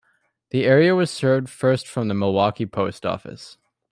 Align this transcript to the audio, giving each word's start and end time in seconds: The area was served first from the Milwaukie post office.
The 0.49 0.65
area 0.65 0.95
was 0.95 1.11
served 1.11 1.47
first 1.47 1.87
from 1.87 2.07
the 2.07 2.15
Milwaukie 2.15 2.65
post 2.71 3.05
office. 3.05 3.57